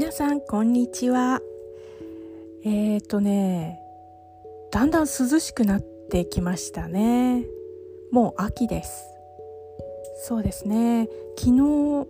[0.00, 1.42] 皆さんこんにちは。
[2.64, 3.82] えっ、ー、とね
[4.72, 7.44] だんだん涼しくなってきましたね。
[8.10, 9.04] もう秋です。
[10.22, 11.06] そうですね。
[11.38, 12.08] 昨日、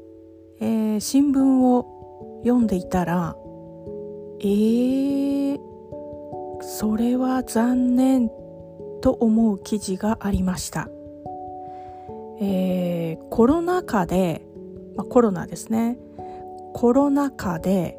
[0.61, 3.34] えー、新聞を読んでいたら
[4.38, 5.59] えー、
[6.62, 8.29] それは残念
[9.02, 10.88] と思う記事がありました。
[12.41, 14.42] えー、コロナ禍で、
[14.95, 15.98] まあ、コロナですね。
[16.73, 17.97] コロナ禍で、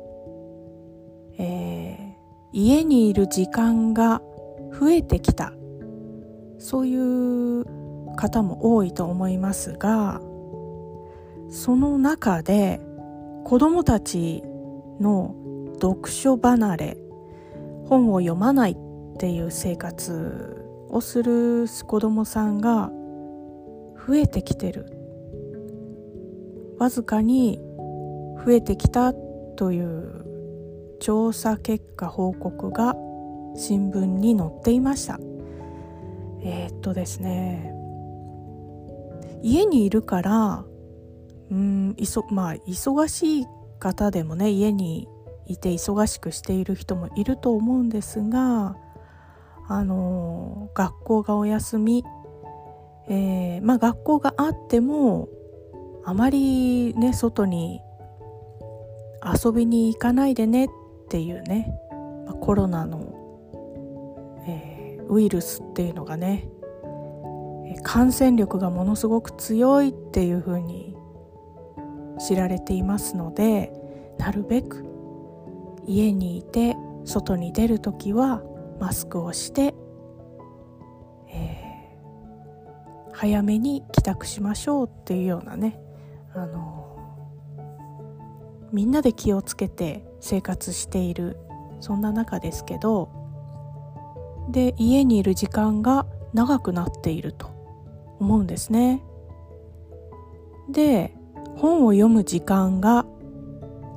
[1.37, 4.21] えー、家にいる時間が
[4.79, 5.53] 増えてきた。
[6.61, 7.65] そういう
[8.15, 10.21] 方も多いと思いますが
[11.49, 12.79] その中で
[13.43, 14.43] 子どもたち
[14.99, 15.35] の
[15.81, 16.97] 読書離れ
[17.87, 22.91] 本を読まないっていう生活をする子どもさんが
[24.07, 24.97] 増えてきてる。
[26.77, 27.59] わずかに
[28.45, 29.13] 増えてきた
[29.55, 32.95] という調査結果報告が
[33.55, 35.19] 新聞に載っていました。
[36.43, 37.73] えー、っとですね。
[39.43, 40.65] 家にいるから
[41.49, 43.47] うんいそまあ忙しい
[43.79, 45.07] 方でもね家に
[45.47, 48.77] いて忙しくしている人もいると思うんですが
[49.67, 52.03] あの学校がお休み、
[53.09, 55.27] えー、まあ学校があっても
[56.05, 57.81] あまりね外に
[59.23, 60.69] 遊びに行かないでねっ
[61.09, 61.71] ていうね、
[62.25, 66.47] ま、コロナの、えー、ウイルスっていうのがね
[67.83, 70.95] 感染力がものすごく強いっていうふうに
[72.19, 73.73] 知られていますので
[74.17, 74.85] なるべく
[75.85, 76.75] 家にいて
[77.05, 78.43] 外に出る時は
[78.79, 79.73] マスクをして、
[81.29, 85.79] えー、早めに帰宅しましょうっていうようなね
[86.33, 86.80] あの
[88.71, 91.37] みんなで気をつけて生活している
[91.79, 93.09] そんな中ですけど
[94.49, 97.47] で家にいる時間が長くなっていると
[98.19, 99.03] 思うんですね。
[100.69, 101.13] で
[101.57, 103.05] 本を読む時間が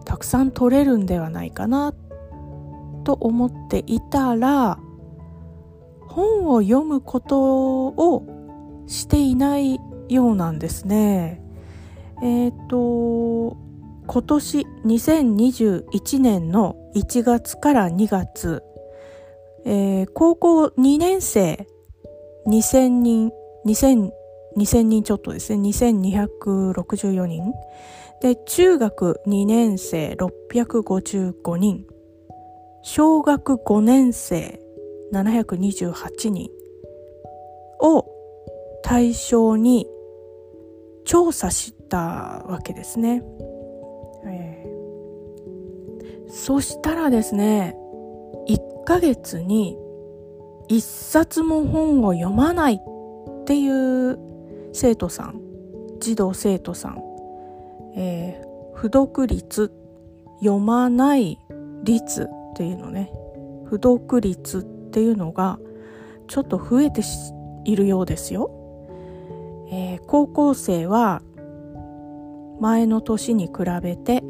[0.04, 1.94] たくさん取れるんではないかな
[3.04, 4.78] と思っていたら
[6.08, 11.42] 本を読むことをしていないようなんですね。
[12.22, 13.56] えっ、ー、と
[14.06, 18.62] 今年2021年の1月から2月、
[19.64, 21.66] えー、高校2年生
[22.46, 23.32] 2000人、
[23.66, 24.10] 2000、
[24.56, 27.52] 2000人ちょっとですね、2264人。
[28.20, 31.86] で、中学2年生655人。
[32.82, 34.60] 小学5年生
[35.12, 36.50] 728人
[37.80, 38.06] を
[38.82, 39.86] 対象に
[41.06, 43.22] 調査したわけですね。
[46.36, 47.76] そしたらですね、
[48.48, 49.78] 1ヶ月に
[50.68, 54.18] 1冊も本を読まないっていう
[54.72, 55.40] 生徒さん、
[56.00, 56.98] 児童生徒さん、
[57.96, 59.72] えー、不読率、
[60.40, 61.38] 読まない
[61.84, 63.12] 率っていうのね、
[63.66, 65.60] 不読率っていうのが
[66.26, 67.02] ちょっと増えて
[67.64, 68.50] いるようですよ。
[69.70, 71.22] えー、高校生は
[72.58, 74.24] 前の年に比べて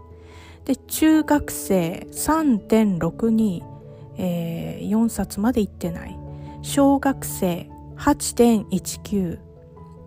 [0.66, 3.75] で中学生3.62
[4.17, 6.17] えー、4冊まで行ってない
[6.62, 9.39] 小学生8.19、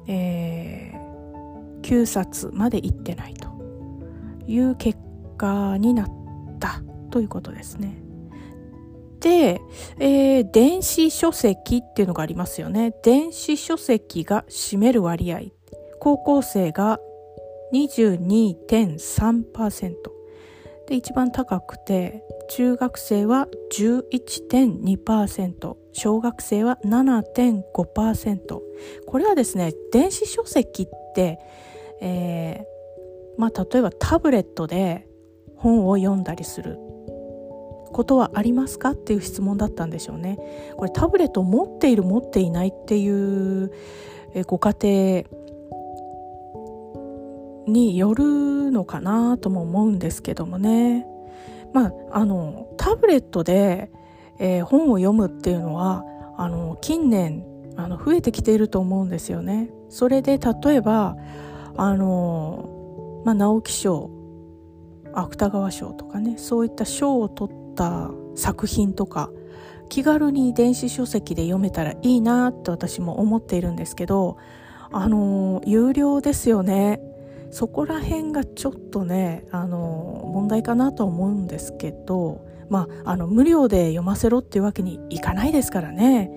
[0.08, 3.48] えー、9冊まで行ってないと
[4.46, 4.98] いう結
[5.36, 6.08] 果になっ
[6.58, 8.02] たということですね。
[9.20, 9.60] で、
[9.98, 12.94] えー、電子書籍っていうのがありますよね。
[13.02, 15.40] 電子書籍が占める割合。
[16.00, 16.98] 高校生が
[17.72, 20.17] 22.3%。
[20.88, 23.46] で、一番高くて、中学生は
[23.76, 28.60] 11.2%、小学生は7.5%。
[29.06, 31.38] これはですね、電子書籍って、
[32.00, 35.06] えー、まあ、例えばタブレットで
[35.56, 36.78] 本を読んだりする
[37.92, 38.92] ことはありますか？
[38.92, 40.38] っていう質問だったんでしょうね。
[40.76, 43.70] これタブレットを持っている持っていないっていう
[44.46, 45.24] ご家庭
[47.68, 51.06] によるのかなとも思うんですけどもね。
[51.72, 53.90] まあ、あのタブレットで、
[54.38, 56.02] えー、本を読むっていうのは
[56.36, 57.44] あの近年
[57.76, 59.70] あの増えてきていると思うんですよね。
[59.88, 61.16] それで例えば
[61.76, 64.10] あの、まあ、直木賞
[65.12, 69.30] 芥川賞とかねそういった賞を取った作品とか
[69.88, 74.36] 気軽に電子書籍で読めたらいいなって私も思っているんですけど
[74.90, 77.00] あの有料ですよね
[77.50, 86.30] そこら辺がちょっとねあの問題かなと思うんですけどまああの無料で読ませろっていうわけにいかないですからね。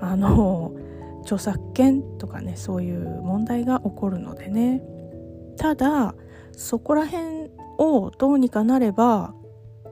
[0.00, 0.74] あの
[1.22, 4.82] 著作権とかねそういう問題が起こるのでね。
[5.56, 6.14] ただ
[6.52, 9.34] そこら辺をどうにかなれば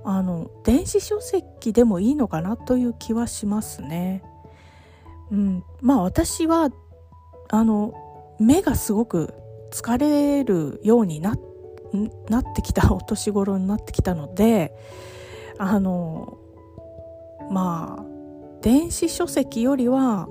[0.04, 4.22] あの電子書籍でもいいのかなという気はしますね。
[5.30, 6.70] うん、まあ私は
[7.48, 7.94] あの
[8.38, 9.34] 目がすごく
[9.72, 11.34] 疲れるようにな
[12.28, 14.72] なってきたお年頃になってきたので
[15.58, 16.38] あの
[17.50, 18.04] まあ
[18.62, 20.28] 電子書籍よりは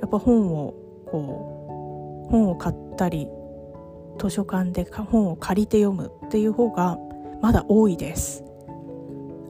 [0.00, 0.74] やっぱ本を
[1.10, 3.26] こう本を買ったり
[4.18, 6.98] 図書館で本を借りて読むっていう方が
[7.40, 8.44] まだ多いです。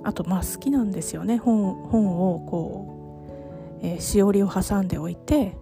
[0.04, 5.56] あとまあ好きなんですよね本本をこう、えー、しおりを挟んでおいて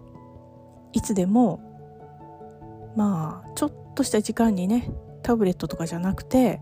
[0.93, 1.66] いつでも
[2.97, 4.91] まあちょっとした時間にね
[5.21, 6.59] タブレットとかじゃなくて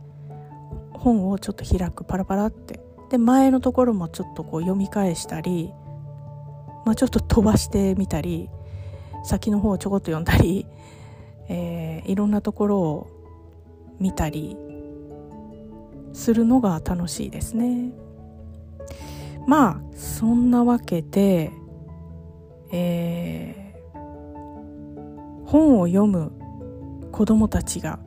[0.91, 5.71] 本をちょっと開くパラパラってで前のところもちょっとこう読み返したり、
[6.85, 8.49] まあ、ちょっと飛ばしてみたり
[9.23, 10.67] 先の方をちょこっと読んだり、
[11.49, 13.07] えー、いろんなところを
[13.99, 14.57] 見たり
[16.13, 17.91] するのが楽しいですね。
[19.47, 21.51] まあそんなわけで、
[22.71, 23.64] えー
[25.45, 26.31] 本を読む
[27.11, 27.99] 子供たちが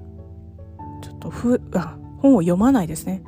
[1.02, 3.22] ちょっとふあ本を読まないですね。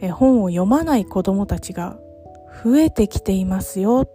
[0.00, 1.98] え本を読まない子供たちが
[2.64, 4.08] 増えてきていますよ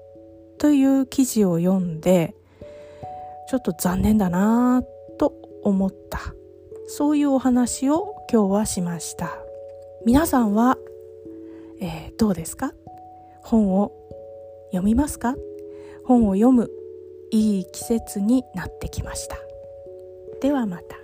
[0.58, 2.36] という記事を読んで
[3.50, 4.84] ちょっと残念だな
[5.18, 5.34] と
[5.64, 6.20] 思った。
[6.88, 9.32] そういうお話を今日はしました。
[10.06, 10.78] 皆さんは、
[11.80, 12.74] えー、どうですか？
[13.42, 13.92] 本を
[14.72, 15.36] 読みますか？
[16.06, 16.70] 本を読む
[17.34, 19.36] いい季節になってきました。
[20.40, 20.98] ではまた。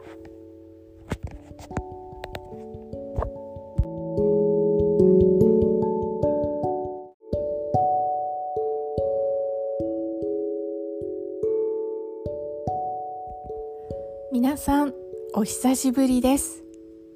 [14.32, 14.94] 皆さん
[15.34, 16.64] お久しぶりです。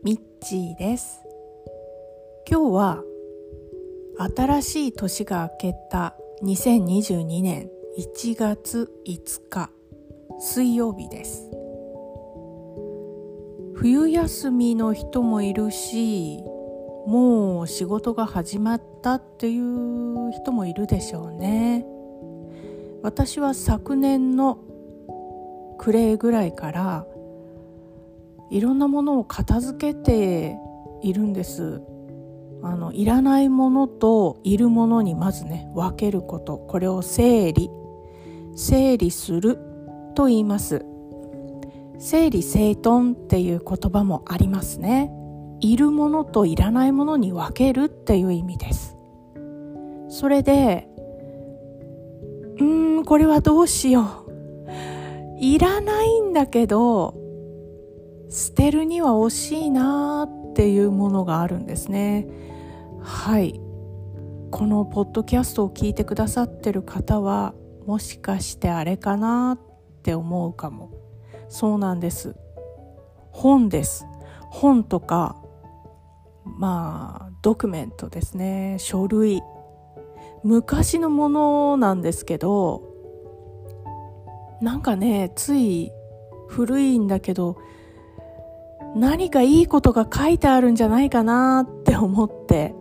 [0.04, 1.22] ミッチーです。
[2.50, 3.04] 今日は
[4.36, 7.73] 新しい年が明けた2022年。
[7.96, 9.70] 1月5日
[10.40, 11.52] 水曜日です。
[13.76, 16.40] 冬休みの人もいるし
[17.06, 21.86] もう仕事が始まったっていう人もいるでしょうね。
[23.04, 24.58] 私は昨年の
[25.78, 27.06] 暮れぐらいから
[28.50, 30.58] いろんなものを片付けて
[31.04, 31.84] いるんです。
[32.64, 36.58] あのいらないものといるものにまずね分けること。
[36.58, 37.70] これを整理。
[38.56, 39.58] 整理する
[40.16, 40.86] と言います。
[42.00, 45.12] 整理整頓っていう言葉もありますね。
[45.60, 48.98] いるものといらないものに分けるっていう意味です。
[50.10, 50.88] それで
[52.60, 54.34] うーんこれはどうしよう。
[55.40, 57.16] いらないんだけど
[58.30, 62.28] 捨てるには惜しいなっていうものがあるんですね。
[63.02, 63.60] はい。
[64.52, 70.92] このポッドキャストを聞いてくださってる方はもしかしてあれかなって思うかも。
[71.50, 72.36] そうなんです。
[73.32, 74.06] 本です。
[74.50, 75.36] 本とか
[76.46, 78.78] まあドキュメントですね。
[78.80, 79.42] 書類。
[80.44, 82.84] 昔のものなんですけど
[84.62, 85.92] なんかねつい
[86.50, 87.58] 古いんだけど
[88.96, 92.76] 何かいいことが書いてあるんじゃないかなって思って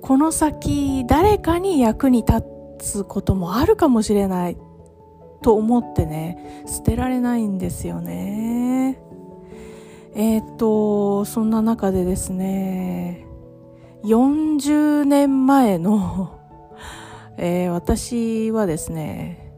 [0.00, 2.42] この先誰かに役に立っ
[2.78, 4.56] つこともあるかもしれない
[5.42, 9.00] と思ってね捨てられないんですよね。
[10.14, 13.26] えー、っとそんな中でですね
[14.04, 16.38] 40年前の、
[17.36, 19.52] えー、私はですね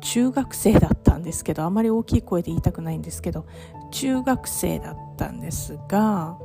[0.00, 3.46] 中学生だったんですけどあまり大きい声で言いたくないんですけど
[3.90, 6.38] 中学生だったんですが、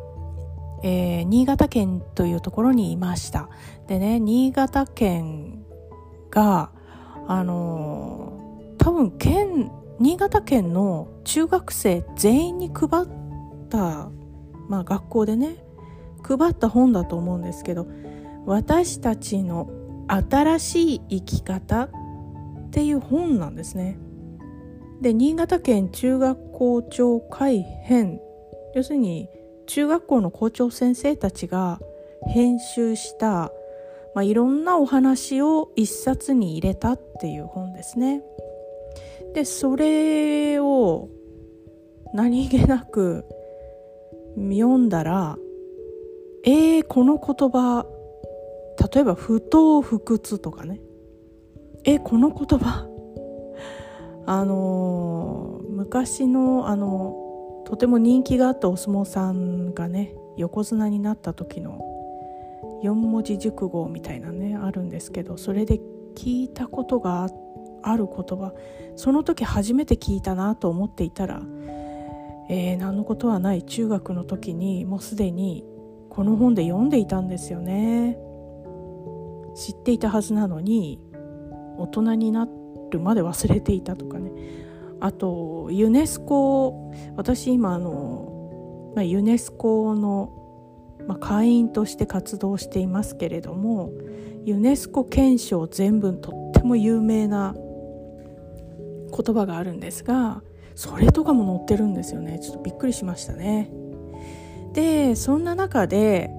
[0.84, 3.50] えー、新潟県というところにいました
[3.88, 5.66] でね新潟県
[6.30, 6.72] が
[7.28, 13.08] あのー、多分県新潟県の中学生全員に配っ
[13.70, 14.10] た、
[14.68, 15.64] まあ、学校でね
[16.22, 17.88] 配った本だと思うんですけど
[18.46, 19.70] 私たちの
[20.08, 21.90] 新しい生き方っ
[22.72, 23.98] ていう本なんですね。
[25.02, 28.20] で新潟県中学校長会編
[28.74, 29.30] 要するに
[29.74, 31.80] 中学校の校長先生たちが
[32.28, 33.52] 編集した、
[34.14, 38.22] まあ、いろんなお話を一冊に入れたっていう本ですね。
[39.34, 41.10] でそれを
[42.14, 43.26] 何気なく
[44.36, 45.40] 読んだら
[46.46, 47.88] えー、この言葉
[48.94, 50.82] 例えば不当不屈とかね
[51.84, 52.88] えこの言葉
[54.28, 57.23] あのー、昔のあの
[57.66, 61.80] とても人気があったお相撲さんがね横綱になった時の
[62.84, 65.80] 四文字熟語みたいなねあるんですけどそれで
[66.16, 67.30] 聞いたことが
[67.82, 68.54] ある言葉
[68.96, 71.42] その時初めて聞いたなと思っていたら、
[72.50, 75.66] えー、何のことはない中学の時にもうすでに
[76.10, 78.18] この本で読んでいたんですよね。
[79.56, 81.00] 知っていたはずなのに
[81.78, 82.48] 大人にな
[82.92, 84.32] るまで忘れていたとかね。
[85.00, 90.32] あとユネスコ私今あの、まあ、ユネスコの、
[91.08, 93.92] まあ、会員として活動していますけれども
[94.46, 100.42] ユネスコ憲章全文とっても有名な言葉があるんですが
[100.76, 102.40] それとかも載ってるんですよね。
[102.40, 103.72] ちょっとびっくりしましたね。
[104.74, 106.32] でそんな中で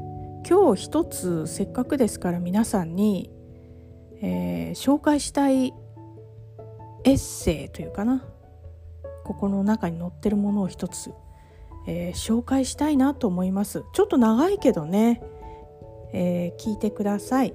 [0.49, 3.31] 今日一つせっかくですから皆さんに
[4.27, 5.75] えー、紹介したい
[7.05, 8.25] エッセイというかな
[9.25, 11.13] ここの中に載ってるものを一つ、
[11.87, 13.85] えー、紹介したいなと思います。
[13.93, 15.23] ちょっと長いけどね、
[16.13, 17.55] えー、聞いてください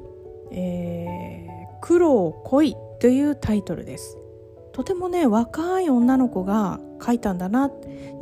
[0.50, 4.18] 「えー、苦労恋」というタイトルです。
[4.72, 7.70] とてもね若い女の子が書いたんだな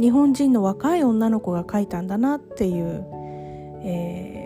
[0.00, 3.07] 日本人の若い女の子が書いたんだなっていう、
[3.83, 4.38] えー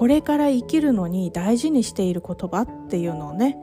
[0.00, 3.58] これから生きるのに大事にしている言葉っていうのをね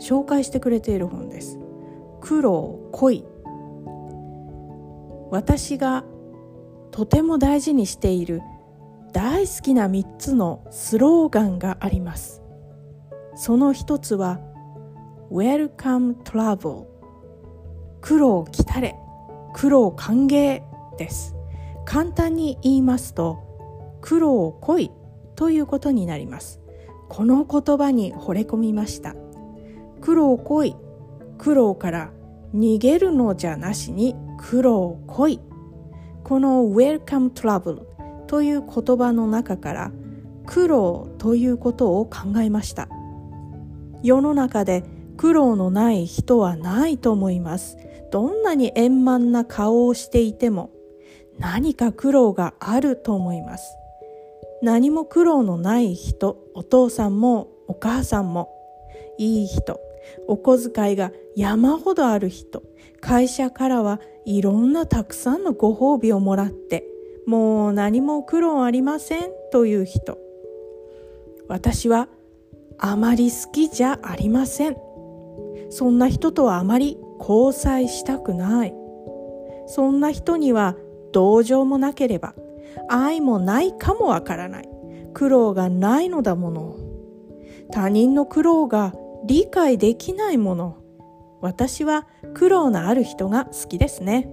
[0.00, 1.60] 紹介してくれている本です。
[2.20, 3.24] 苦労恋
[5.30, 6.04] 私が
[6.90, 8.42] とても大事にしている
[9.12, 12.42] 大好きな3つのスローガンがあります。
[13.34, 14.40] その一つは
[15.30, 16.86] Welcome Travel
[18.00, 18.94] 苦労来たれ
[19.52, 20.62] 苦労歓迎
[20.98, 21.34] です。
[21.84, 23.38] 簡単に言いますと
[24.00, 24.90] 苦労恋
[25.34, 26.60] ということになります。
[27.08, 29.14] この言葉に惚れ込みました。
[30.00, 30.76] 苦労恋
[31.38, 32.12] 苦労から
[32.54, 35.40] 逃げるのじゃなしに苦労恋。
[36.24, 37.82] この Welcome Trouble
[38.26, 39.92] という言葉の中から
[40.44, 42.88] 苦労ということを考えました。
[44.02, 44.84] 世の中で
[45.16, 47.78] 苦労のない人はないと思います。
[48.10, 50.70] どんなに円満な顔をしていても
[51.38, 53.76] 何か苦労があると思います。
[54.62, 58.50] 何も苦労のない人お父さんもお母さんも
[59.18, 59.80] いい人。
[60.28, 62.62] お小遣いが山ほどある人。
[63.00, 66.84] 会社からはいろんなたくさんのご褒美をもらって
[67.26, 70.18] もう何も苦労ありませんという人。
[71.48, 72.08] 私は
[72.78, 74.76] あまり好きじゃありません。
[75.70, 78.74] そんな人とはあまり交際したくない。
[79.66, 80.76] そんな人には
[81.12, 82.34] 同情もなければ
[82.88, 84.68] 愛もないかもわからない。
[85.12, 86.76] 苦労がないのだもの。
[87.72, 88.94] 他人の苦労が
[89.26, 90.76] 理解できないもの。
[91.40, 94.28] 私は苦労のある人が好きですね。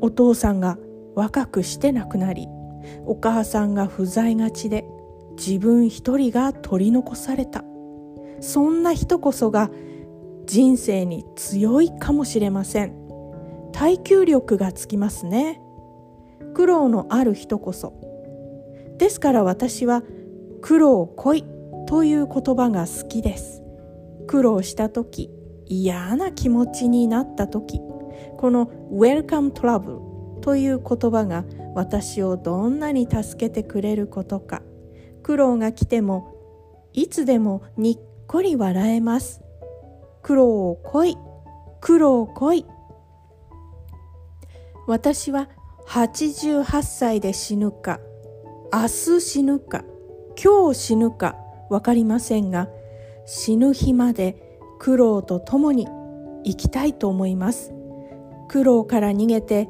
[0.00, 0.76] お父さんが
[1.14, 2.48] 若くして亡くなり
[3.06, 4.84] お母さんが不在がちで
[5.36, 7.64] 自分一人が取り残された。
[8.40, 9.70] そんな人こそが
[10.46, 12.94] 人生に強いかもしれません。
[13.72, 15.60] 耐久力がつきますね。
[16.54, 17.94] 苦労のある人こそ。
[18.98, 20.02] ですから私は
[20.60, 21.44] 苦労恋
[21.86, 23.59] という言葉が好きです。
[24.30, 25.28] 苦労した時
[25.66, 27.80] 嫌な気持ちになった時
[28.38, 31.44] この Welcome Trouble という言葉が
[31.74, 34.62] 私をどんなに助けてくれることか
[35.24, 36.32] 苦労が来ても
[36.92, 39.42] いつでもにっこり笑えます。
[40.22, 41.16] 苦労を来い
[41.80, 42.66] 苦労を来い。
[44.86, 45.48] 私は
[45.88, 47.98] 88歳で死ぬか
[48.72, 49.82] 明日死ぬか
[50.40, 51.34] 今日死ぬか
[51.68, 52.68] 分かりませんが
[53.26, 54.36] 死ぬ日まで
[54.78, 55.86] 苦労と共に
[56.44, 57.72] 生きたいと思います。
[58.48, 59.68] 苦労から逃げて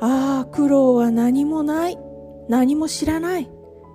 [0.00, 1.98] ああ苦労は何もない
[2.48, 3.48] 何も知らない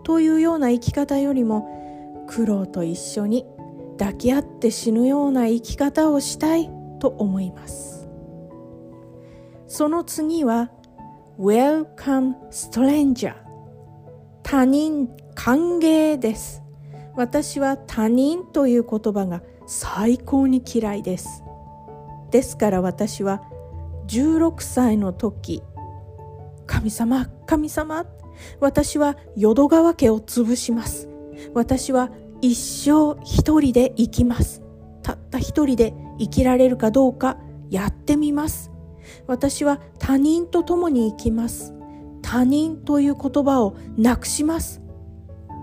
[0.04, 3.46] というような生き方よりも苦労と一緒に
[4.00, 8.10] 抱き合って死ぬような生き方をしたいと思います。
[9.68, 10.72] その次は
[11.40, 13.36] Welcome Stranger
[14.44, 16.61] 他人歓迎です。
[17.16, 21.44] 私は他人という言葉が最高に嫌いです。
[22.32, 23.42] ですから私は
[24.08, 25.62] 16歳の時
[26.66, 28.06] 神様神様
[28.60, 31.10] 私は淀川家を潰します。
[31.54, 34.62] 私は一生一人で生きます。
[35.04, 37.38] たった一人で生きられるかどうか
[37.70, 38.72] やってみます。
[39.28, 41.74] 私は他人と共に生きます。
[42.22, 44.81] 他人という言葉をなくします。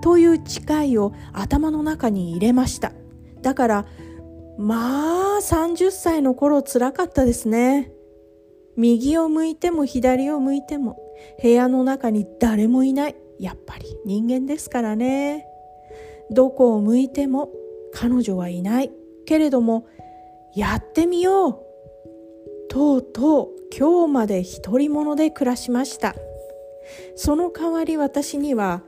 [0.00, 2.93] という誓いを頭の中に入れました。
[3.43, 3.87] だから
[4.59, 7.93] まあ30歳の頃つらかったですね。
[8.76, 10.99] 右を向いても左を向いても
[11.43, 13.17] 部屋の中に誰もいない。
[13.38, 15.47] やっぱり人間ですからね。
[16.31, 17.50] どこを向いても
[17.93, 18.93] 彼女はいない。
[19.26, 19.87] けれども
[20.55, 21.59] やってみよう。
[22.69, 26.14] とうとう今日まで独り者で暮らしました。
[27.17, 28.83] その代わり私には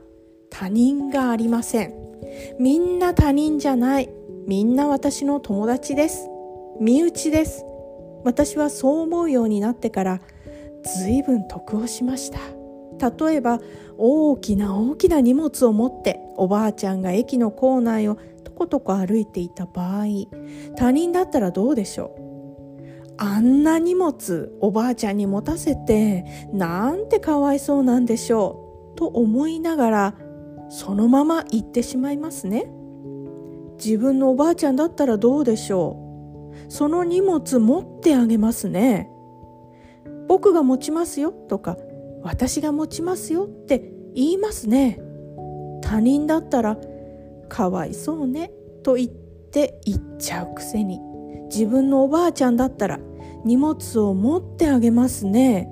[0.61, 1.95] 他人がありません。
[2.59, 4.11] みんな他人じゃない。
[4.45, 6.29] みんな私の友達です。
[6.79, 7.65] 身内です。
[8.23, 10.21] 私はそう思うようになってから
[11.03, 12.37] 随分得をしました。
[13.09, 13.59] 例えば
[13.97, 20.05] 大きな大きな荷物を持っておばあちゃんが駅の構内をとことこ歩いていた場合
[20.77, 23.13] 他人だったらどうでしょう。
[23.17, 28.97] あんな荷物おばあちゃんに持たせてなんてかわいそうなんでしょう。
[28.99, 30.15] と思いながら
[30.73, 32.71] そのまま行ってしまいますね。
[33.77, 35.97] 自分のおばあちゃんだったらどうでしょ
[36.67, 36.71] う。
[36.71, 39.09] その荷物持ってあげますね。
[40.29, 41.77] 僕が持ちますよとか
[42.23, 44.97] 私が持ちますよって言いますね。
[45.81, 46.77] 他人だったら
[47.49, 51.01] かわいそうねと言って言っちゃうくせに。
[51.49, 52.97] 自分のおばあちゃんだったら
[53.43, 55.69] 荷物を持ってあげますね。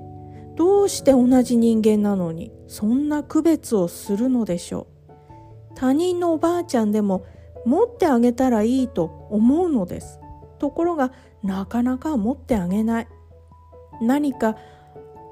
[0.56, 4.89] どうして同じ人間なのにそんな区別をするのでしょう。
[5.80, 7.24] 他人のおばあちゃんでも
[7.64, 10.20] 持ってあげたらいいと思うのです。
[10.58, 11.10] ところが
[11.42, 13.08] なかなか持ってあげない。
[14.02, 14.56] 何か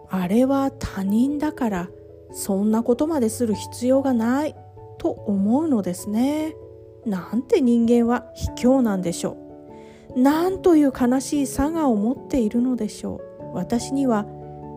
[0.08, 1.88] あれは他人だから
[2.32, 4.56] そんなことまでする必要がない。
[4.96, 6.56] と思うのですね。
[7.04, 9.36] なんて人間は卑怯なんでしょ
[10.16, 10.18] う。
[10.18, 13.20] なんという悲しい差がを持っているのでしょ
[13.52, 13.54] う。
[13.54, 14.24] 私には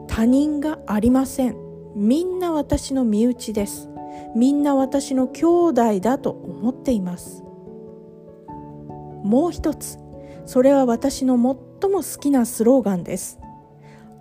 [0.07, 1.55] 他人がありません。
[1.95, 3.90] みんな私の身内です。
[4.35, 7.43] みんな私の兄弟だと思っています。
[9.23, 9.99] もう一つ
[10.45, 13.39] それは私の最も好きなスローガンです。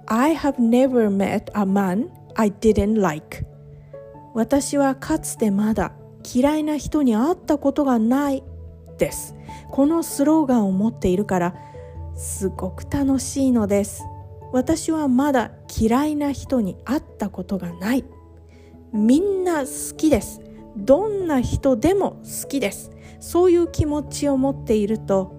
[0.07, 3.47] I have never met a man I didn't like.
[4.35, 5.93] 私はかつてまだ
[6.35, 8.45] 嫌いな人に会ったことがない
[8.99, 9.35] です。
[9.71, 11.55] このスローガンを持っているから
[12.15, 14.05] すごく楽しいのです。
[14.53, 18.05] 私はまだ嫌いな人に会ったことがない。
[18.93, 20.41] みんな好きです。
[20.77, 22.91] どんな人でも好きです。
[23.21, 25.35] そういう気持ちを持っていると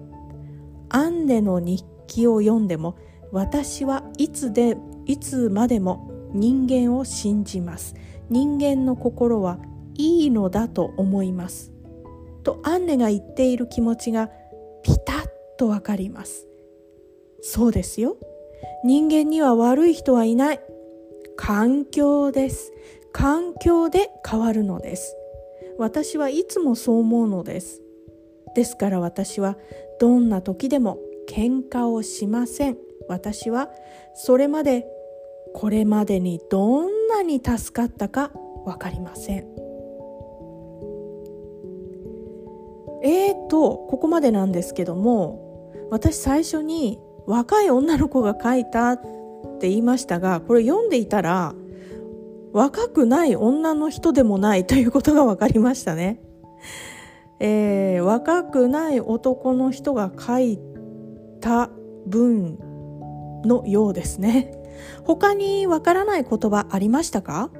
[0.88, 2.96] アンネの日記を読んでも
[3.32, 7.94] 私はいつでいつまでも人間を信じます。
[8.30, 9.58] 人間の心は
[9.94, 11.72] いいのだと思います。
[12.42, 14.28] とアンネが言っている気持ちが
[14.82, 15.26] ピタッ
[15.58, 16.46] とわかります。
[17.40, 18.16] そうですよ。
[18.84, 20.60] 人間には悪い人はいない。
[21.36, 22.72] 環境です。
[23.12, 25.16] 環境で変わるのです。
[25.78, 27.82] 私はいつもそう思うのです。
[28.54, 29.56] ですから私は
[30.00, 30.98] どんな時でも
[31.28, 32.76] 喧嘩をしません。
[33.08, 33.70] 私は
[34.14, 34.86] それまで
[35.54, 38.30] これまでにどんなに助かったか
[38.64, 39.46] 分かりません。
[43.04, 49.02] えーとここまでなんですけども私最初に若い女の子が書いたっ
[49.58, 51.54] て言いましたがこれ読んでいたら
[52.52, 56.20] 若くない女の人でもないということが分かりましたね。
[57.40, 60.60] えー、若くない男の人が書い
[61.40, 61.70] た
[62.06, 62.58] 文
[63.44, 64.52] のようですね。
[65.04, 67.50] 他にわからない言葉ありましたか、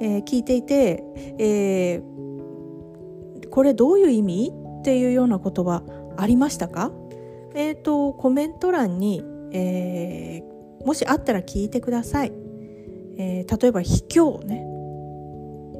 [0.00, 1.04] えー、聞いていて、
[1.38, 4.52] えー、これどういう意味？
[4.80, 5.82] っていうような言葉
[6.16, 6.90] ありましたか？
[7.54, 12.32] えっ、ー、と、コメント欄に、えー、もしあったら聞いてください。
[13.20, 14.64] えー、例えば、卑怯ね。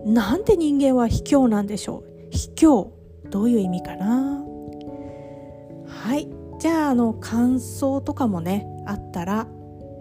[0.05, 2.88] なんで人間は卑怯なんでしょう卑怯。
[3.31, 4.44] どういう意味かな
[5.87, 6.29] はい。
[6.59, 9.46] じゃあ、あの、感想とかもね、あったら、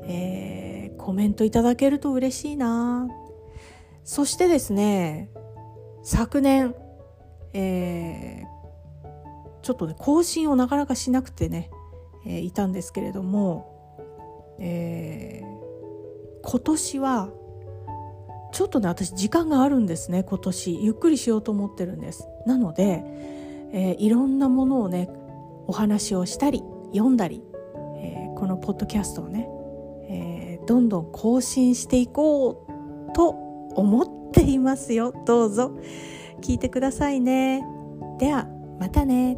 [0.04, 3.08] えー、コメントいただけると嬉しいな
[4.04, 5.30] そしてですね、
[6.04, 6.76] 昨年、
[7.54, 11.70] えー、ちょっとね更新をなかなかしなくてね、
[12.26, 15.69] えー、いたんですけれども、えー、
[16.42, 17.30] 今年は
[18.52, 20.84] ちょっとね私時間があるんですね今年。
[20.84, 22.28] ゆっくりしようと思ってるんです。
[22.46, 23.04] なので、
[23.72, 25.10] えー、いろんなものをね
[25.68, 27.44] お話をしたり読んだり、
[27.98, 29.48] えー、このポッドキャストをね、
[30.10, 32.66] えー、どんどん更新していこ
[33.10, 33.30] うと
[33.76, 35.14] 思っていますよ。
[35.26, 35.72] どうぞ。
[36.42, 37.64] 聞いてくださいね。
[38.18, 38.48] では
[38.80, 39.38] またね。